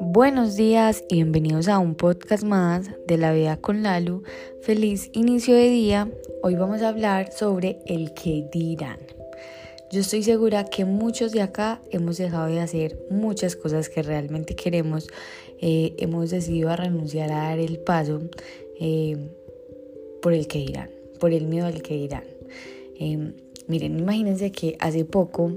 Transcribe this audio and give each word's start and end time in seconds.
Buenos 0.00 0.56
días 0.56 1.04
y 1.08 1.16
bienvenidos 1.16 1.68
a 1.68 1.78
un 1.78 1.94
podcast 1.94 2.44
más 2.44 2.90
de 3.06 3.16
la 3.16 3.32
vida 3.32 3.56
con 3.56 3.82
Lalu. 3.82 4.22
Feliz 4.60 5.10
inicio 5.12 5.54
de 5.54 5.68
día. 5.68 6.10
Hoy 6.42 6.56
vamos 6.56 6.82
a 6.82 6.88
hablar 6.88 7.32
sobre 7.32 7.78
el 7.86 8.12
que 8.14 8.48
dirán. 8.52 8.98
Yo 9.90 10.00
estoy 10.00 10.22
segura 10.22 10.64
que 10.64 10.84
muchos 10.84 11.32
de 11.32 11.42
acá 11.42 11.80
hemos 11.90 12.18
dejado 12.18 12.48
de 12.48 12.60
hacer 12.60 12.98
muchas 13.10 13.56
cosas 13.56 13.88
que 13.88 14.02
realmente 14.02 14.54
queremos. 14.54 15.08
Eh, 15.60 15.94
hemos 15.98 16.30
decidido 16.30 16.70
a 16.70 16.76
renunciar 16.76 17.32
a 17.32 17.44
dar 17.44 17.58
el 17.58 17.78
paso 17.78 18.20
eh, 18.80 19.30
por 20.20 20.34
el 20.34 20.46
que 20.46 20.58
dirán, 20.58 20.90
por 21.18 21.32
el 21.32 21.46
miedo 21.46 21.66
al 21.66 21.80
que 21.82 21.94
dirán. 21.94 22.24
Em, 23.00 23.34
miren, 23.68 23.98
imagínense 23.98 24.50
que 24.50 24.76
hace 24.80 25.04
poco 25.04 25.52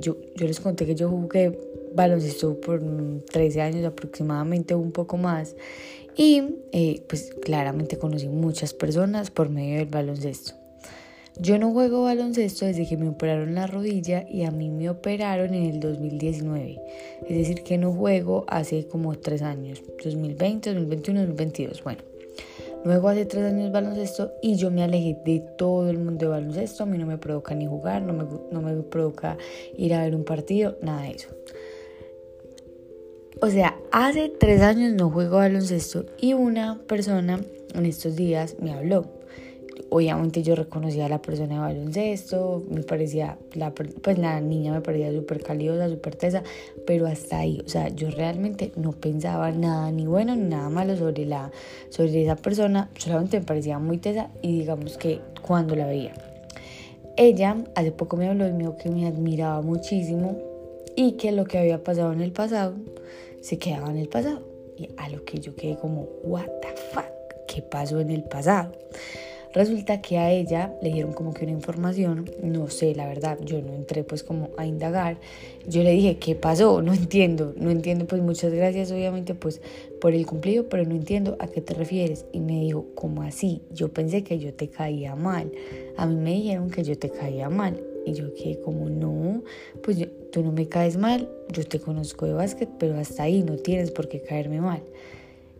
yo, 0.00 0.16
yo 0.36 0.46
les 0.46 0.60
conté 0.60 0.86
que 0.86 0.94
yo 0.94 1.08
jugué 1.08 1.58
baloncesto 1.96 2.60
por 2.60 2.80
13 3.32 3.60
años 3.60 3.84
aproximadamente, 3.84 4.74
un 4.74 4.92
poco 4.92 5.16
más. 5.16 5.56
Y 6.16 6.42
eh, 6.72 7.02
pues 7.08 7.34
claramente 7.42 7.98
conocí 7.98 8.28
muchas 8.28 8.72
personas 8.72 9.30
por 9.30 9.50
medio 9.50 9.78
del 9.78 9.86
baloncesto. 9.86 10.54
Yo 11.38 11.58
no 11.58 11.72
juego 11.72 12.04
baloncesto 12.04 12.64
desde 12.64 12.88
que 12.88 12.96
me 12.96 13.08
operaron 13.08 13.54
la 13.54 13.66
rodilla 13.66 14.26
y 14.26 14.44
a 14.44 14.50
mí 14.50 14.70
me 14.70 14.88
operaron 14.88 15.52
en 15.52 15.66
el 15.66 15.80
2019. 15.80 16.80
Es 17.28 17.36
decir, 17.36 17.62
que 17.62 17.76
no 17.76 17.92
juego 17.92 18.46
hace 18.48 18.86
como 18.86 19.18
3 19.18 19.42
años, 19.42 19.82
2020, 20.02 20.70
2021, 20.72 21.20
2022. 21.20 21.84
Bueno, 21.84 22.02
luego 22.86 23.08
hace 23.08 23.26
3 23.26 23.44
años 23.46 23.72
baloncesto 23.72 24.32
y 24.40 24.54
yo 24.54 24.70
me 24.70 24.84
alejé 24.84 25.18
de 25.24 25.40
todo 25.58 25.90
el 25.90 25.98
mundo 25.98 26.26
de 26.26 26.30
baloncesto. 26.30 26.84
A 26.84 26.86
mí 26.86 26.96
no 26.98 27.06
me 27.06 27.18
provoca 27.18 27.54
ni 27.54 27.66
jugar, 27.66 28.02
no 28.02 28.12
me, 28.12 28.24
no 28.52 28.62
me 28.62 28.80
provoca 28.82 29.36
ir 29.76 29.92
a 29.92 30.02
ver 30.02 30.14
un 30.14 30.24
partido, 30.24 30.78
nada 30.82 31.02
de 31.02 31.10
eso. 31.10 31.28
O 33.40 33.48
sea, 33.48 33.76
hace 33.90 34.28
tres 34.28 34.62
años 34.62 34.94
no 34.94 35.10
juego 35.10 35.38
baloncesto 35.38 36.06
y 36.18 36.32
una 36.34 36.78
persona 36.86 37.40
en 37.74 37.86
estos 37.86 38.14
días 38.14 38.56
me 38.60 38.72
habló. 38.72 39.15
Obviamente 39.88 40.42
yo 40.42 40.56
reconocía 40.56 41.06
a 41.06 41.08
la 41.08 41.22
persona 41.22 41.54
de 41.54 41.60
baloncesto, 41.60 42.64
me 42.68 42.82
parecía, 42.82 43.38
la, 43.54 43.72
pues 43.72 44.18
la 44.18 44.40
niña 44.40 44.72
me 44.72 44.80
parecía 44.80 45.12
súper 45.12 45.42
caliosa, 45.42 45.88
súper 45.88 46.16
tesa, 46.16 46.42
pero 46.86 47.06
hasta 47.06 47.38
ahí, 47.38 47.62
o 47.64 47.68
sea, 47.68 47.88
yo 47.88 48.10
realmente 48.10 48.72
no 48.76 48.92
pensaba 48.92 49.52
nada 49.52 49.90
ni 49.92 50.06
bueno 50.06 50.34
ni 50.34 50.48
nada 50.48 50.68
malo 50.70 50.96
sobre, 50.96 51.24
la, 51.24 51.52
sobre 51.90 52.22
esa 52.22 52.34
persona, 52.34 52.90
solamente 52.98 53.38
me 53.38 53.46
parecía 53.46 53.78
muy 53.78 53.98
tesa 53.98 54.30
y 54.42 54.58
digamos 54.60 54.96
que 54.98 55.20
cuando 55.40 55.76
la 55.76 55.86
veía. 55.86 56.14
Ella 57.16 57.56
hace 57.74 57.92
poco 57.92 58.16
me 58.16 58.28
habló 58.28 58.46
y 58.46 58.52
me 58.52 58.76
que 58.76 58.90
me 58.90 59.06
admiraba 59.06 59.62
muchísimo 59.62 60.36
y 60.96 61.12
que 61.12 61.32
lo 61.32 61.44
que 61.44 61.58
había 61.58 61.82
pasado 61.82 62.12
en 62.12 62.20
el 62.20 62.32
pasado 62.32 62.74
se 63.40 63.58
quedaba 63.58 63.90
en 63.90 63.98
el 63.98 64.08
pasado. 64.08 64.42
Y 64.76 64.90
a 64.98 65.08
lo 65.08 65.24
que 65.24 65.38
yo 65.38 65.54
quedé 65.54 65.76
como, 65.76 66.02
what 66.24 66.48
the 66.60 66.74
fuck, 66.92 67.06
¿qué 67.46 67.62
pasó 67.62 68.00
en 68.00 68.10
el 68.10 68.24
pasado? 68.24 68.72
Resulta 69.56 70.02
que 70.02 70.18
a 70.18 70.30
ella 70.30 70.76
le 70.82 70.92
dieron 70.92 71.14
como 71.14 71.32
que 71.32 71.44
una 71.44 71.52
información, 71.52 72.30
no 72.42 72.68
sé, 72.68 72.94
la 72.94 73.08
verdad, 73.08 73.38
yo 73.42 73.62
no 73.62 73.72
entré 73.72 74.04
pues 74.04 74.22
como 74.22 74.50
a 74.58 74.66
indagar. 74.66 75.16
Yo 75.66 75.82
le 75.82 75.92
dije, 75.92 76.18
¿qué 76.18 76.34
pasó? 76.34 76.82
No 76.82 76.92
entiendo, 76.92 77.54
no 77.56 77.70
entiendo, 77.70 78.06
pues 78.06 78.20
muchas 78.20 78.52
gracias 78.52 78.92
obviamente 78.92 79.34
pues 79.34 79.62
por 79.98 80.12
el 80.12 80.26
cumplido, 80.26 80.68
pero 80.68 80.84
no 80.84 80.94
entiendo 80.94 81.38
a 81.40 81.46
qué 81.46 81.62
te 81.62 81.72
refieres. 81.72 82.26
Y 82.32 82.40
me 82.40 82.60
dijo, 82.60 82.84
¿cómo 82.94 83.22
así? 83.22 83.62
Yo 83.72 83.88
pensé 83.88 84.22
que 84.22 84.38
yo 84.38 84.52
te 84.52 84.68
caía 84.68 85.16
mal. 85.16 85.50
A 85.96 86.04
mí 86.04 86.16
me 86.16 86.34
dijeron 86.34 86.68
que 86.70 86.84
yo 86.84 86.98
te 86.98 87.08
caía 87.08 87.48
mal. 87.48 87.82
Y 88.04 88.12
yo 88.12 88.34
quedé 88.34 88.60
como, 88.60 88.90
no, 88.90 89.42
pues 89.82 90.06
tú 90.32 90.42
no 90.42 90.52
me 90.52 90.68
caes 90.68 90.98
mal, 90.98 91.30
yo 91.50 91.64
te 91.64 91.80
conozco 91.80 92.26
de 92.26 92.34
básquet, 92.34 92.68
pero 92.78 92.98
hasta 92.98 93.22
ahí 93.22 93.42
no 93.42 93.56
tienes 93.56 93.90
por 93.90 94.06
qué 94.10 94.20
caerme 94.20 94.60
mal. 94.60 94.82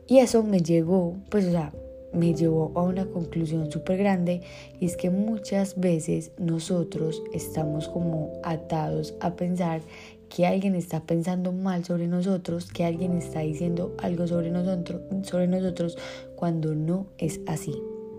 Y 0.06 0.18
eso 0.18 0.42
me 0.42 0.60
llegó, 0.60 1.16
pues 1.30 1.46
o 1.46 1.50
sea, 1.50 1.72
me 2.16 2.34
llevó 2.34 2.72
a 2.74 2.82
una 2.82 3.06
conclusión 3.06 3.70
súper 3.70 3.98
grande 3.98 4.40
y 4.80 4.86
es 4.86 4.96
que 4.96 5.10
muchas 5.10 5.78
veces 5.78 6.32
nosotros 6.38 7.22
estamos 7.32 7.88
como 7.88 8.32
atados 8.42 9.14
a 9.20 9.36
pensar 9.36 9.82
que 10.28 10.46
alguien 10.46 10.74
está 10.74 11.00
pensando 11.00 11.52
mal 11.52 11.84
sobre 11.84 12.08
nosotros, 12.08 12.72
que 12.72 12.84
alguien 12.84 13.16
está 13.16 13.40
diciendo 13.40 13.94
algo 14.02 14.26
sobre 14.26 14.50
nosotros, 14.50 15.02
sobre 15.22 15.46
nosotros 15.46 15.96
cuando 16.34 16.74
no 16.74 17.06
es 17.18 17.40
así. 17.46 17.74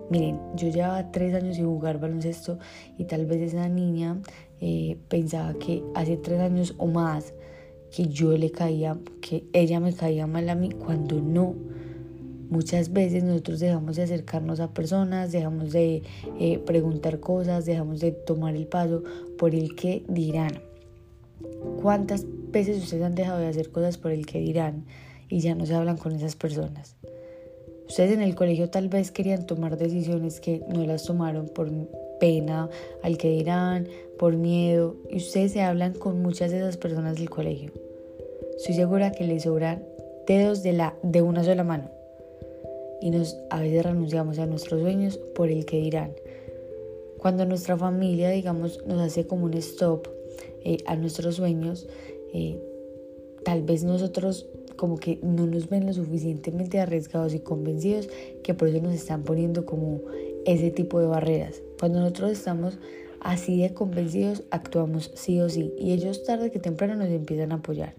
Miren, 0.10 0.40
yo 0.56 0.70
llevaba 0.70 1.12
tres 1.12 1.34
años 1.34 1.58
sin 1.58 1.66
jugar 1.66 2.00
baloncesto 2.00 2.60
y 2.98 3.04
tal 3.06 3.26
vez 3.26 3.54
esa 3.54 3.68
niña 3.68 4.22
eh, 4.62 4.98
pensaba 5.10 5.54
que 5.56 5.84
hace 5.96 6.16
tres 6.16 6.40
años 6.40 6.76
o 6.78 6.88
más 6.88 7.34
que 7.92 8.08
yo 8.08 8.38
le 8.38 8.52
caía, 8.52 8.98
que 9.22 9.46
ella 9.54 9.80
me 9.80 9.94
caía 9.94 10.28
mal 10.28 10.50
a 10.50 10.56
mí, 10.56 10.70
cuando 10.72 11.20
no. 11.22 11.56
Muchas 12.50 12.94
veces 12.94 13.24
nosotros 13.24 13.60
dejamos 13.60 13.98
de 13.98 14.04
acercarnos 14.04 14.60
a 14.60 14.74
personas, 14.74 15.32
dejamos 15.32 15.72
de 15.74 16.04
eh, 16.40 16.60
preguntar 16.60 17.20
cosas, 17.20 17.66
dejamos 17.66 18.00
de 18.00 18.12
tomar 18.12 18.56
el 18.56 18.68
paso 18.68 19.04
por 19.38 19.54
el 19.54 19.76
que 19.76 20.06
dirán. 20.08 20.62
¿Cuántas 21.82 22.26
veces 22.52 22.82
ustedes 22.82 23.04
han 23.04 23.16
dejado 23.16 23.40
de 23.40 23.48
hacer 23.48 23.70
cosas 23.70 23.98
por 23.98 24.12
el 24.12 24.26
que 24.26 24.40
dirán 24.40 24.86
y 25.30 25.40
ya 25.40 25.56
no 25.56 25.66
se 25.66 25.76
hablan 25.76 25.98
con 25.98 26.14
esas 26.14 26.36
personas? 26.36 26.96
Ustedes 27.88 28.12
en 28.12 28.22
el 28.22 28.36
colegio 28.36 28.70
tal 28.70 28.90
vez 28.90 29.12
querían 29.12 29.46
tomar 29.46 29.78
decisiones 29.78 30.40
que 30.40 30.62
no 30.68 30.86
las 30.86 31.04
tomaron 31.06 31.48
por 31.48 31.70
pena 32.20 32.70
al 33.04 33.18
que 33.18 33.30
dirán, 33.30 33.88
por 34.18 34.36
miedo, 34.36 34.96
y 35.10 35.18
ustedes 35.18 35.54
se 35.54 35.62
hablan 35.62 35.94
con 35.94 36.22
muchas 36.22 36.52
de 36.52 36.58
esas 36.58 36.78
personas 36.78 37.18
del 37.18 37.30
colegio. 37.30 37.72
Estoy 38.58 38.76
segura 38.76 39.12
que 39.12 39.24
les 39.24 39.44
sobran 39.44 39.84
dedos 40.26 40.64
de, 40.64 40.74
la, 40.74 40.96
de 41.04 41.22
una 41.22 41.44
sola 41.44 41.64
mano. 41.64 41.97
Y 43.02 43.12
nos, 43.12 43.38
a 43.50 43.62
veces 43.62 43.84
renunciamos 43.84 44.40
a 44.40 44.46
nuestros 44.46 44.82
sueños 44.82 45.18
por 45.36 45.50
el 45.50 45.66
que 45.66 45.80
dirán. 45.80 46.14
Cuando 47.18 47.46
nuestra 47.46 47.78
familia, 47.78 48.30
digamos, 48.30 48.86
nos 48.86 49.02
hace 49.02 49.26
como 49.26 49.46
un 49.46 49.54
stop 49.56 50.08
eh, 50.64 50.78
a 50.86 50.96
nuestros 50.96 51.36
sueños, 51.36 51.88
eh, 52.34 52.60
tal 53.44 53.64
vez 53.64 53.84
nosotros 53.84 54.48
como 54.76 54.98
que 54.98 55.20
no 55.22 55.46
nos 55.48 55.70
ven 55.70 55.86
lo 55.86 55.94
suficientemente 55.94 56.80
arriesgados 56.80 57.34
y 57.34 57.40
convencidos 57.40 58.08
que 58.44 58.54
por 58.54 58.70
eso 58.70 58.80
nos 58.82 58.94
están 58.94 59.24
poniendo 59.24 59.66
como 59.66 60.02
ese 60.46 60.72
tipo 60.72 61.00
de 61.00 61.08
barreras. 61.08 61.62
Cuando 61.80 62.00
nosotros 62.00 62.32
estamos 62.32 62.78
así 63.20 63.62
de 63.62 63.74
convencidos, 63.74 64.44
actuamos 64.52 65.12
sí 65.16 65.42
o 65.42 65.50
sí 65.50 65.74
y 65.78 65.92
ellos 65.92 66.24
tarde 66.24 66.52
que 66.52 66.60
temprano 66.60 66.96
nos 66.96 67.10
empiezan 67.10 67.52
a 67.52 67.56
apoyar. 67.56 67.96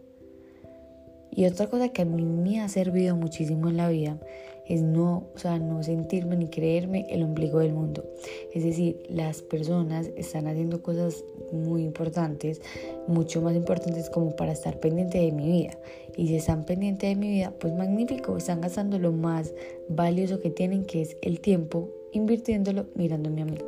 Y 1.31 1.45
otra 1.47 1.69
cosa 1.69 1.91
que 1.91 2.03
a 2.03 2.05
mí 2.05 2.25
me 2.25 2.61
ha 2.61 2.69
servido 2.69 3.15
muchísimo 3.15 3.69
en 3.69 3.77
la 3.77 3.89
vida 3.91 4.19
es 4.69 4.83
no, 4.83 5.29
o 5.35 5.39
sea, 5.39 5.59
no 5.59 5.83
sentirme 5.83 6.37
ni 6.37 6.49
creerme 6.49 7.07
el 7.09 7.23
ombligo 7.23 7.59
del 7.59 7.73
mundo. 7.73 8.05
Es 8.53 8.65
decir, 8.65 9.03
las 9.09 9.43
personas 9.43 10.11
están 10.17 10.47
haciendo 10.47 10.83
cosas 10.83 11.25
muy 11.53 11.83
importantes, 11.83 12.61
mucho 13.07 13.41
más 13.41 13.57
importantes 13.57 14.11
como 14.11 14.37
para 14.37 14.53
estar 14.53 14.79
pendiente 14.79 15.19
de 15.19 15.33
mi 15.33 15.49
vida. 15.49 15.79
Y 16.17 16.29
si 16.29 16.37
están 16.37 16.65
pendientes 16.65 17.09
de 17.09 17.17
mi 17.17 17.31
vida, 17.31 17.55
pues 17.59 17.75
magnífico, 17.75 18.37
están 18.37 18.61
gastando 18.61 18.99
lo 18.99 19.13
más 19.13 19.55
valioso 19.89 20.41
que 20.41 20.51
tienen, 20.51 20.85
que 20.85 21.03
es 21.03 21.17
el 21.23 21.41
tiempo, 21.41 21.89
invirtiéndolo 22.13 22.87
mirándome 22.95 23.43
a 23.43 23.47
mí. 23.47 23.59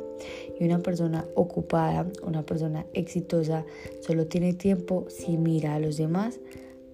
Y 0.59 0.65
una 0.65 0.79
persona 0.79 1.27
ocupada, 1.35 2.07
una 2.23 2.45
persona 2.45 2.85
exitosa, 2.93 3.65
solo 4.01 4.27
tiene 4.27 4.53
tiempo 4.53 5.05
si 5.09 5.37
mira 5.37 5.75
a 5.75 5.79
los 5.79 5.97
demás 5.97 6.39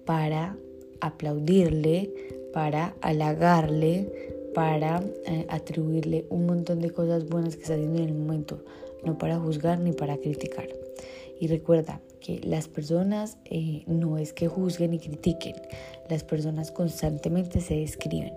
para 0.04 0.56
aplaudirle, 1.00 2.10
para 2.58 2.96
halagarle, 3.02 4.10
para 4.52 5.00
eh, 5.26 5.46
atribuirle 5.48 6.26
un 6.28 6.46
montón 6.46 6.80
de 6.80 6.90
cosas 6.90 7.28
buenas 7.28 7.54
que 7.54 7.62
está 7.62 7.74
haciendo 7.74 8.02
en 8.02 8.08
el 8.08 8.14
momento, 8.14 8.64
no 9.04 9.16
para 9.16 9.38
juzgar 9.38 9.78
ni 9.78 9.92
para 9.92 10.16
criticar. 10.16 10.66
Y 11.38 11.46
recuerda 11.46 12.00
que 12.18 12.40
las 12.42 12.66
personas 12.66 13.38
eh, 13.44 13.84
no 13.86 14.18
es 14.18 14.32
que 14.32 14.48
juzguen 14.48 14.92
y 14.92 14.98
critiquen, 14.98 15.54
las 16.08 16.24
personas 16.24 16.72
constantemente 16.72 17.60
se 17.60 17.76
describen, 17.76 18.32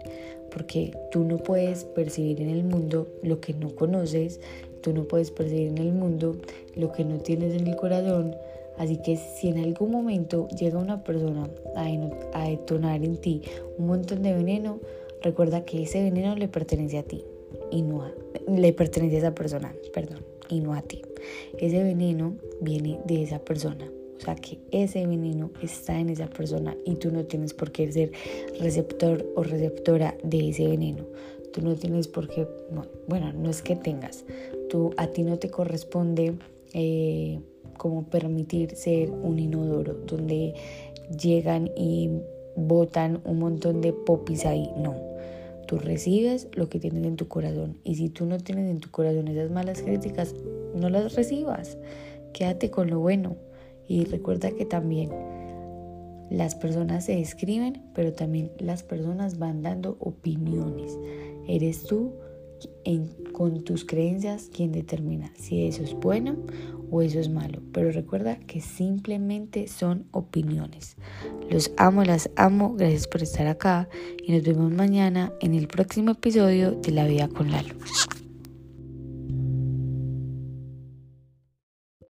porque 0.51 0.95
tú 1.09 1.23
no 1.23 1.37
puedes 1.37 1.85
percibir 1.85 2.41
en 2.41 2.51
el 2.51 2.63
mundo 2.63 3.07
lo 3.23 3.41
que 3.41 3.55
no 3.55 3.73
conoces, 3.73 4.39
tú 4.83 4.93
no 4.93 5.05
puedes 5.05 5.31
percibir 5.31 5.69
en 5.69 5.79
el 5.79 5.93
mundo 5.93 6.39
lo 6.75 6.91
que 6.91 7.05
no 7.05 7.17
tienes 7.17 7.59
en 7.59 7.65
el 7.65 7.75
corazón, 7.75 8.35
Así 8.81 8.97
que 8.97 9.15
si 9.15 9.49
en 9.49 9.59
algún 9.59 9.91
momento 9.91 10.47
llega 10.47 10.79
una 10.79 11.03
persona 11.03 11.47
a, 11.75 12.47
detonar 12.49 13.03
en 13.03 13.17
ti 13.17 13.43
un 13.77 13.85
montón 13.85 14.23
de 14.23 14.33
veneno, 14.33 14.79
recuerda 15.21 15.63
que 15.65 15.83
ese 15.83 16.01
veneno 16.01 16.35
le 16.35 16.47
pertenece 16.47 16.97
a 16.97 17.03
ti 17.03 17.23
y 17.69 17.83
no 17.83 18.01
a, 18.01 18.11
le 18.47 18.73
pertenece 18.73 19.17
a 19.17 19.19
esa 19.19 19.35
persona, 19.35 19.75
perdón, 19.93 20.25
y 20.49 20.61
no 20.61 20.73
a 20.73 20.81
ti. 20.81 21.03
Ese 21.59 21.83
veneno 21.83 22.33
viene 22.59 22.99
de 23.05 23.21
esa 23.21 23.37
persona. 23.37 23.87
O 24.17 24.19
sea 24.19 24.33
que 24.33 24.57
ese 24.71 25.05
veneno 25.05 25.51
está 25.61 25.99
en 25.99 26.09
esa 26.09 26.25
persona 26.25 26.75
y 26.83 26.95
tú 26.95 27.11
no 27.11 27.25
tienes 27.25 27.53
por 27.53 27.71
qué 27.71 27.91
ser 27.91 28.11
receptor 28.59 29.23
o 29.35 29.43
receptora 29.43 30.17
de 30.23 30.49
ese 30.49 30.67
veneno. 30.67 31.05
Tú 31.53 31.61
no 31.61 31.75
tienes 31.75 32.07
por 32.07 32.27
qué, 32.27 32.47
bueno, 33.07 33.31
no 33.31 33.51
es 33.51 33.61
que 33.61 33.75
tengas, 33.75 34.25
tú 34.71 34.91
a 34.97 35.05
ti 35.05 35.21
no 35.21 35.37
te 35.37 35.51
corresponde 35.51 36.33
eh, 36.73 37.41
como 37.77 38.03
permitir 38.09 38.75
ser 38.75 39.11
un 39.11 39.39
inodoro, 39.39 39.93
donde 40.05 40.53
llegan 41.19 41.69
y 41.75 42.09
botan 42.55 43.21
un 43.25 43.39
montón 43.39 43.81
de 43.81 43.93
popis 43.93 44.45
ahí. 44.45 44.69
No, 44.77 44.95
tú 45.67 45.77
recibes 45.77 46.47
lo 46.53 46.69
que 46.69 46.79
tienes 46.79 47.05
en 47.05 47.15
tu 47.15 47.27
corazón. 47.27 47.77
Y 47.83 47.95
si 47.95 48.09
tú 48.09 48.25
no 48.25 48.37
tienes 48.37 48.69
en 48.69 48.79
tu 48.79 48.91
corazón 48.91 49.27
esas 49.27 49.51
malas 49.51 49.81
críticas, 49.81 50.35
no 50.75 50.89
las 50.89 51.15
recibas. 51.15 51.77
Quédate 52.33 52.69
con 52.69 52.89
lo 52.89 52.99
bueno. 52.99 53.35
Y 53.87 54.05
recuerda 54.05 54.51
que 54.51 54.65
también 54.65 55.09
las 56.29 56.55
personas 56.55 57.05
se 57.05 57.19
escriben, 57.19 57.83
pero 57.93 58.13
también 58.13 58.51
las 58.57 58.83
personas 58.83 59.37
van 59.37 59.61
dando 59.61 59.97
opiniones. 59.99 60.97
Eres 61.47 61.83
tú 61.83 62.13
con 63.31 63.63
tus 63.63 63.85
creencias 63.85 64.49
quien 64.53 64.71
determina 64.71 65.31
si 65.35 65.65
eso 65.65 65.83
es 65.83 65.93
bueno 65.93 66.35
o 66.91 67.01
eso 67.01 67.19
es 67.19 67.29
malo. 67.29 67.61
Pero 67.71 67.91
recuerda 67.91 68.35
que 68.35 68.61
simplemente 68.61 69.67
son 69.67 70.05
opiniones. 70.11 70.97
Los 71.49 71.71
amo, 71.77 72.03
las 72.03 72.29
amo. 72.35 72.75
Gracias 72.77 73.07
por 73.07 73.23
estar 73.23 73.47
acá 73.47 73.89
y 74.25 74.31
nos 74.31 74.43
vemos 74.43 74.71
mañana 74.71 75.31
en 75.41 75.55
el 75.55 75.67
próximo 75.67 76.11
episodio 76.11 76.71
de 76.71 76.91
La 76.91 77.07
Vida 77.07 77.27
con 77.27 77.51
Lalo. 77.51 77.73